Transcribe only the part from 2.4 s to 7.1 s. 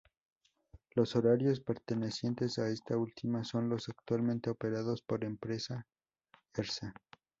a esta última son los actualmente operados por "Empresa Ersa".